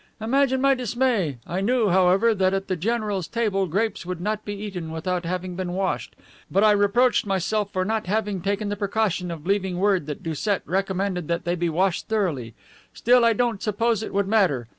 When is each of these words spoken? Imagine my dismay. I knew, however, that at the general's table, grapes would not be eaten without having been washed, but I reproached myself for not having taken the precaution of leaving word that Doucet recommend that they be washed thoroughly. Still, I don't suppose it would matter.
Imagine 0.19 0.61
my 0.61 0.73
dismay. 0.73 1.37
I 1.45 1.61
knew, 1.61 1.89
however, 1.89 2.33
that 2.33 2.55
at 2.55 2.67
the 2.67 2.75
general's 2.75 3.27
table, 3.27 3.67
grapes 3.67 4.03
would 4.03 4.19
not 4.19 4.43
be 4.43 4.55
eaten 4.55 4.91
without 4.91 5.25
having 5.25 5.55
been 5.55 5.73
washed, 5.73 6.15
but 6.49 6.63
I 6.63 6.71
reproached 6.71 7.27
myself 7.27 7.71
for 7.71 7.85
not 7.85 8.07
having 8.07 8.41
taken 8.41 8.69
the 8.69 8.75
precaution 8.75 9.29
of 9.29 9.45
leaving 9.45 9.77
word 9.77 10.07
that 10.07 10.23
Doucet 10.23 10.63
recommend 10.65 11.17
that 11.17 11.45
they 11.45 11.53
be 11.53 11.69
washed 11.69 12.07
thoroughly. 12.07 12.55
Still, 12.95 13.23
I 13.23 13.33
don't 13.33 13.61
suppose 13.61 14.01
it 14.01 14.11
would 14.11 14.27
matter. 14.27 14.67